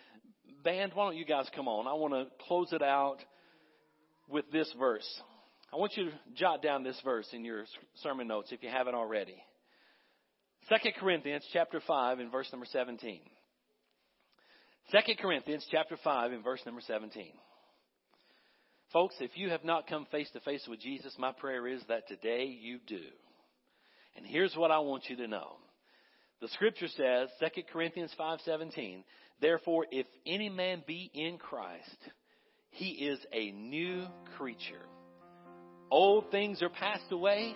[0.63, 1.87] band, why don't you guys come on?
[1.87, 3.19] I want to close it out
[4.29, 5.09] with this verse.
[5.73, 7.65] I want you to jot down this verse in your
[8.03, 9.37] sermon notes if you haven't already.
[10.69, 13.21] 2 Corinthians chapter 5 and verse number 17.
[14.91, 17.33] 2 Corinthians chapter 5 and verse number 17.
[18.93, 22.07] Folks, if you have not come face to face with Jesus, my prayer is that
[22.07, 23.01] today you do.
[24.17, 25.57] And here's what I want you to know.
[26.43, 29.05] The scripture says, 2 Corinthians 5:17,
[29.41, 31.97] therefore if any man be in Christ,
[32.73, 34.07] he is a new
[34.37, 34.87] creature.
[35.91, 37.55] Old things are passed away.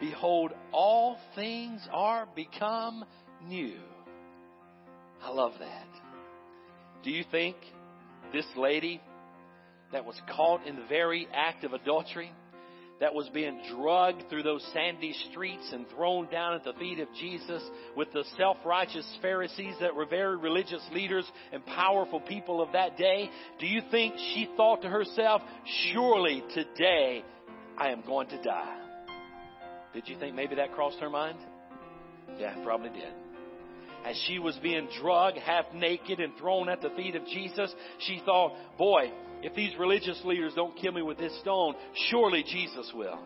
[0.00, 3.04] Behold, all things are become
[3.44, 3.78] new.
[5.20, 5.88] I love that.
[7.02, 7.56] Do you think
[8.32, 9.00] this lady
[9.92, 12.30] that was caught in the very act of adultery,
[13.00, 17.08] that was being drugged through those sandy streets and thrown down at the feet of
[17.18, 17.62] Jesus
[17.96, 22.96] with the self righteous Pharisees that were very religious leaders and powerful people of that
[22.96, 25.42] day, do you think she thought to herself,
[25.92, 27.24] surely today
[27.78, 28.76] I am going to die?
[29.94, 31.38] Did you think maybe that crossed her mind?
[32.38, 33.12] Yeah, probably did.
[34.04, 38.22] As she was being drugged half naked and thrown at the feet of Jesus, she
[38.24, 39.10] thought, boy,
[39.42, 41.74] if these religious leaders don't kill me with this stone,
[42.10, 43.18] surely Jesus will.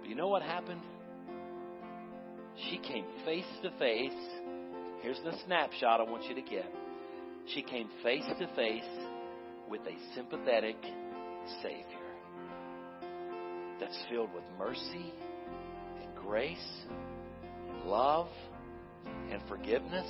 [0.00, 0.80] But you know what happened?
[2.70, 4.12] She came face to face.
[5.02, 6.66] Here's the snapshot I want you to get.
[7.54, 8.82] She came face to face
[9.68, 10.76] with a sympathetic
[11.62, 11.84] Savior
[13.80, 15.12] that's filled with mercy
[16.00, 18.28] and grace and love
[19.30, 20.06] and forgiveness.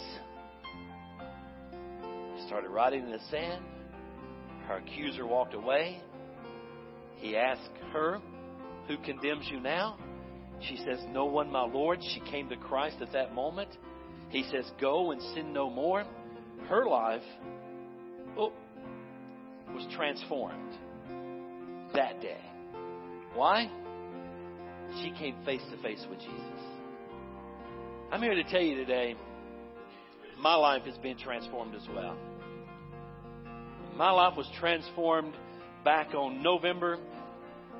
[2.46, 3.64] Started writing in the sand.
[4.68, 6.00] Her accuser walked away.
[7.16, 8.20] He asked her,
[8.88, 9.96] Who condemns you now?
[10.68, 12.00] She says, No one, my Lord.
[12.02, 13.70] She came to Christ at that moment.
[14.30, 16.04] He says, Go and sin no more.
[16.68, 17.22] Her life
[18.38, 18.52] oh,
[19.74, 20.72] was transformed
[21.94, 22.40] that day.
[23.34, 23.70] Why?
[25.02, 26.60] She came face to face with Jesus.
[28.10, 29.16] I'm here to tell you today,
[30.38, 32.16] my life has been transformed as well.
[33.96, 35.34] My life was transformed
[35.84, 36.98] back on November,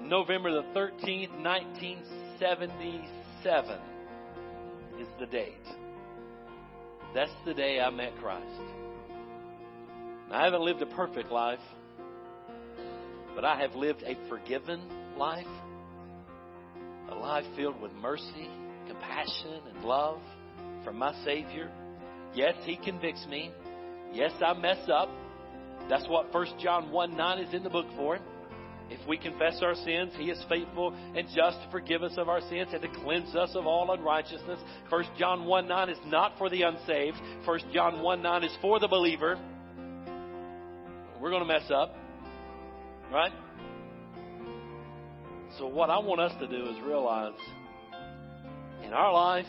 [0.01, 3.81] November the 13th, 1977
[5.01, 5.55] is the date.
[7.15, 8.47] That's the day I met Christ.
[10.31, 11.59] I haven't lived a perfect life,
[13.35, 14.83] but I have lived a forgiven
[15.19, 15.49] life,
[17.11, 18.49] a life filled with mercy,
[18.87, 20.21] compassion, and love
[20.85, 21.73] from my Savior.
[22.35, 23.51] Yes, He convicts me.
[24.13, 25.09] Yes, I mess up.
[25.89, 28.19] That's what 1 John 1 9 is in the book for.
[28.91, 32.41] If we confess our sins, He is faithful and just to forgive us of our
[32.43, 34.61] sins and to cleanse us of all unrighteousness.
[34.89, 37.17] 1 John 1 9 is not for the unsaved.
[37.45, 39.39] 1 John 1 9 is for the believer.
[41.21, 41.95] We're going to mess up.
[43.13, 43.33] Right?
[45.59, 47.33] So, what I want us to do is realize
[48.83, 49.47] in our life,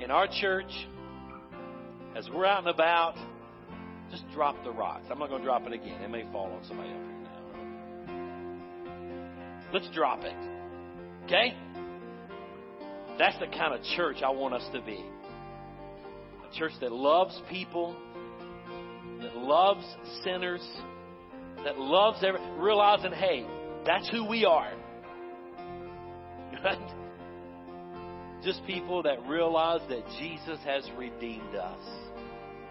[0.00, 0.70] in our church,
[2.16, 3.16] as we're out and about,
[4.10, 5.04] just drop the rocks.
[5.10, 6.02] I'm not going to drop it again.
[6.02, 7.40] It may fall on somebody up here now.
[9.72, 10.34] Let's drop it.
[11.24, 11.54] Okay?
[13.18, 15.04] That's the kind of church I want us to be.
[16.48, 17.96] A church that loves people,
[19.20, 19.84] that loves
[20.24, 20.66] sinners,
[21.64, 23.44] that loves every, realizing, hey,
[23.84, 24.72] that's who we are.
[28.44, 31.82] Just people that realize that Jesus has redeemed us,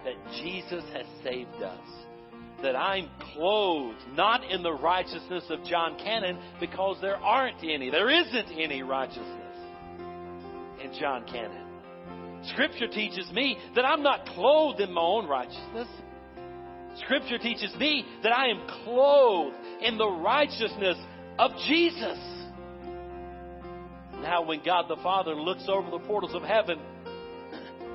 [0.08, 1.88] that Jesus has saved us,
[2.62, 7.90] that I'm clothed not in the righteousness of Jon Cannon because there aren't any.
[7.90, 9.56] There isn't any righteousness
[10.82, 11.66] in Jon Cannon.
[12.52, 15.88] Scripture teaches me that I'm not clothed in my own righteousness.
[17.04, 20.96] Scripture teaches me that I am clothed in the righteousness
[21.38, 22.18] of Jesus.
[24.22, 26.80] Now, when God the Father looks over the portals of heaven,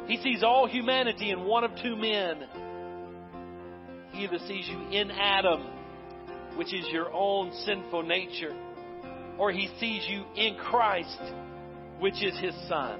[0.07, 2.43] He sees all humanity in one of two men.
[4.11, 5.65] He either sees you in Adam,
[6.55, 8.55] which is your own sinful nature,
[9.37, 11.19] or He sees you in Christ,
[11.99, 12.99] which is His Son.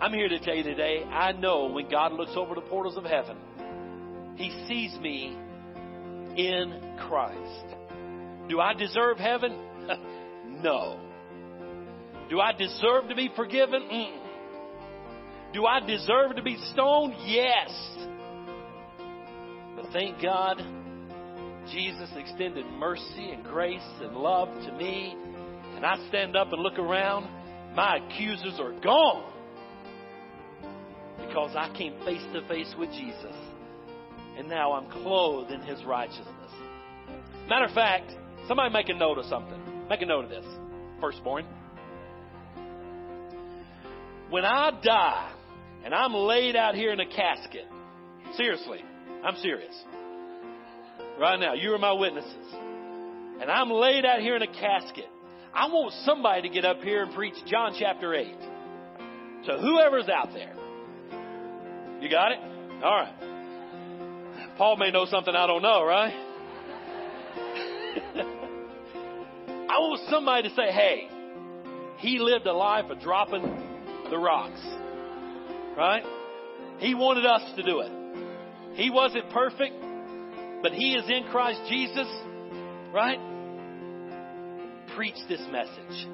[0.00, 3.04] I'm here to tell you today, I know when God looks over the portals of
[3.04, 3.36] heaven,
[4.36, 5.36] he sees me
[6.36, 7.76] in Christ.
[8.48, 9.56] Do I deserve heaven?
[10.62, 11.00] no.
[12.28, 13.82] Do I deserve to be forgiven?
[13.82, 14.23] Mm.
[15.54, 17.14] Do I deserve to be stoned?
[17.24, 17.70] Yes.
[19.76, 20.58] But thank God,
[21.70, 25.16] Jesus extended mercy and grace and love to me.
[25.76, 27.28] And I stand up and look around,
[27.76, 29.32] my accusers are gone
[31.18, 33.34] because I came face to face with Jesus
[34.36, 36.50] and now I'm clothed in his righteousness.
[37.48, 38.10] Matter of fact,
[38.48, 39.88] somebody make a note of something.
[39.88, 40.44] Make a note of this.
[41.00, 41.46] Firstborn.
[44.30, 45.32] When I die
[45.84, 47.66] and I'm laid out here in a casket,
[48.36, 48.80] seriously,
[49.24, 49.74] I'm serious.
[51.18, 52.54] Right now, you are my witnesses.
[53.40, 55.08] And I'm laid out here in a casket.
[55.52, 58.34] I want somebody to get up here and preach John chapter 8.
[59.46, 60.54] So whoever's out there.
[62.00, 62.38] You got it?
[62.82, 63.14] All right.
[64.56, 66.12] Paul may know something I don't know, right?
[69.68, 71.08] I want somebody to say, hey,
[71.98, 73.42] he lived a life of dropping
[74.10, 74.60] the rocks.
[75.76, 76.04] Right?
[76.78, 77.90] He wanted us to do it.
[78.74, 79.74] He wasn't perfect,
[80.62, 82.08] but he is in Christ Jesus.
[82.92, 83.18] Right?
[84.94, 86.06] Preach this message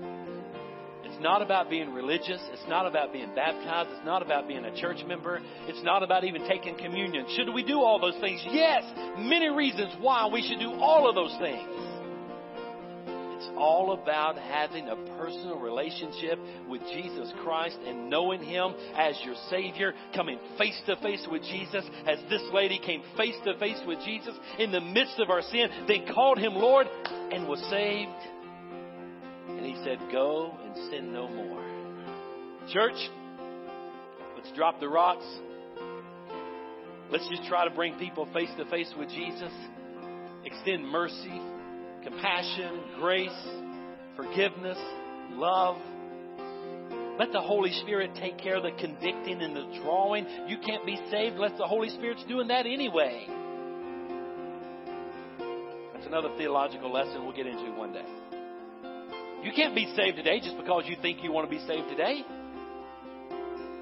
[1.05, 2.41] It's not about being religious.
[2.53, 3.91] It's not about being baptized.
[3.93, 5.41] It's not about being a church member.
[5.69, 7.27] It's not about even taking communion.
[7.37, 8.43] Should we do all those things?
[8.51, 8.85] Yes.
[9.19, 11.69] Many reasons why we should do all of those things.
[13.61, 16.39] All about having a personal relationship
[16.69, 21.85] with Jesus Christ and knowing Him as your Savior, coming face to face with Jesus,
[22.07, 25.69] as this lady came face to face with Jesus in the midst of our sin,
[25.87, 26.87] then called Him Lord
[27.31, 28.11] and was saved.
[29.49, 31.63] And He said, Go and sin no more.
[32.73, 33.11] Church,
[34.37, 35.27] let's drop the rocks.
[37.11, 39.53] Let's just try to bring people face to face with Jesus.
[40.45, 41.41] Extend mercy,
[42.03, 43.31] compassion, grace,
[44.17, 44.79] forgiveness,
[45.33, 45.77] love.
[47.19, 50.27] Let the Holy Spirit take care of the convicting and the drawing.
[50.49, 53.27] You can't be saved unless the Holy Spirit's doing that anyway.
[55.93, 58.07] That's another theological lesson we'll get into one day.
[59.43, 62.25] You can't be saved today just because you think you want to be saved today.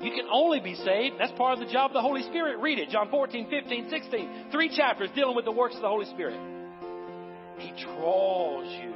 [0.00, 1.16] You can only be saved.
[1.18, 2.58] That's part of the job of the Holy Spirit.
[2.58, 2.90] Read it.
[2.90, 4.46] John 14, 15, 16.
[4.52, 6.38] Three chapters dealing with the works of the Holy Spirit.
[7.58, 8.92] He draws you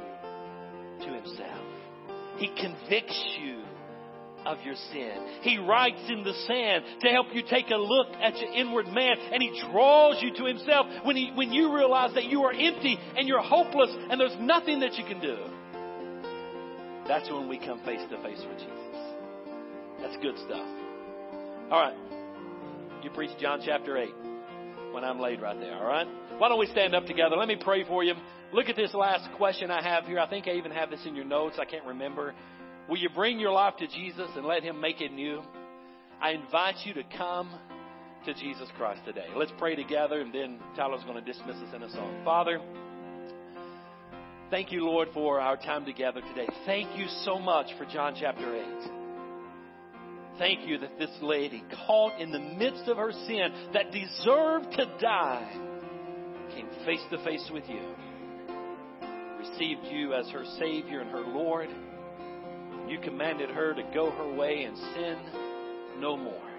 [1.05, 1.65] to Himself.
[2.37, 3.63] He convicts you
[4.45, 5.39] of your sin.
[5.41, 9.15] He writes in the sand to help you take a look at your inward man
[9.31, 12.97] and he draws you to himself when he, when you realize that you are empty
[13.15, 15.37] and you're hopeless and there's nothing that you can do.
[17.07, 18.83] That's when we come face to face with Jesus.
[20.01, 20.67] That's good stuff.
[21.71, 21.95] All right.
[23.03, 24.09] You preach John chapter 8
[24.91, 26.07] when I'm laid right there, all right?
[26.37, 27.35] Why don't we stand up together?
[27.35, 28.13] Let me pray for you.
[28.53, 30.19] Look at this last question I have here.
[30.19, 31.57] I think I even have this in your notes.
[31.59, 32.35] I can't remember.
[32.87, 35.41] Will you bring your life to Jesus and let Him make it new?
[36.21, 37.49] I invite you to come
[38.25, 39.25] to Jesus Christ today.
[39.35, 42.21] Let's pray together, and then Tyler's going to dismiss us in a song.
[42.23, 42.59] Father,
[44.51, 46.47] thank you, Lord, for our time together today.
[46.67, 48.65] Thank you so much for John chapter 8.
[50.37, 54.85] Thank you that this lady, caught in the midst of her sin, that deserved to
[55.01, 55.51] die,
[56.55, 57.81] came face to face with you,
[59.49, 61.69] received you as her Savior and her Lord.
[62.87, 65.17] You commanded her to go her way and sin
[65.99, 66.49] no more.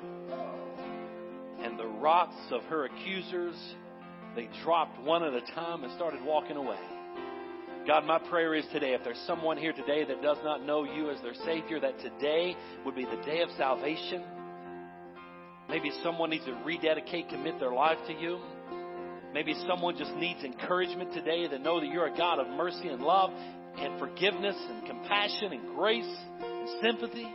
[1.61, 3.55] And the rocks of her accusers,
[4.37, 6.79] they dropped one at a time and started walking away.
[7.87, 11.11] God, my prayer is today, if there's someone here today that does not know you
[11.11, 14.23] as their Savior, that today would be the day of salvation.
[15.69, 18.39] Maybe someone needs to rededicate, commit their life to you.
[19.35, 23.03] Maybe someone just needs encouragement today to know that you're a God of mercy and
[23.03, 23.31] love
[23.77, 27.27] and forgiveness and compassion and grace and sympathy.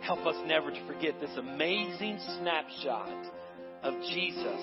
[0.00, 3.26] Help us never to forget this amazing snapshot
[3.82, 4.60] of Jesus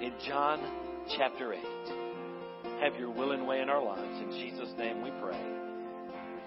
[0.00, 1.60] in John chapter 8.
[2.80, 4.20] Have your will and way in our lives.
[4.20, 5.40] In Jesus' name we pray.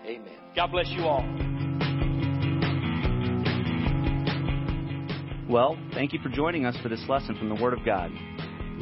[0.08, 0.38] Amen.
[0.58, 1.24] God bless you all.
[5.50, 8.12] Well, thank you for joining us for this lesson from the Word of God.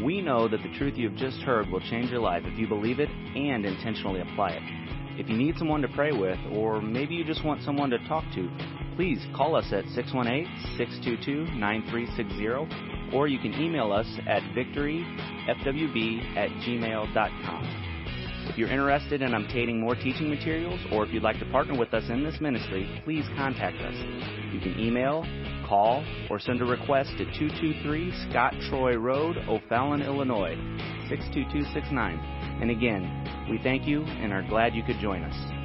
[0.02, 2.68] We know that the truth you have just heard will change your life if you
[2.68, 4.64] believe it and intentionally apply it.
[5.20, 8.24] If you need someone to pray with, or maybe you just want someone to talk
[8.34, 8.50] to,
[8.96, 16.50] please call us at 618 622 9360, or you can email us at victoryfwb at
[16.50, 17.93] gmail.com.
[18.46, 21.94] If you're interested in obtaining more teaching materials, or if you'd like to partner with
[21.94, 23.96] us in this ministry, please contact us.
[24.54, 25.26] You can email,
[25.68, 30.56] call, or send a request to 223 Scott Troy Road, O'Fallon, Illinois,
[31.10, 32.20] 62269.
[32.62, 35.63] And again, we thank you and are glad you could join us.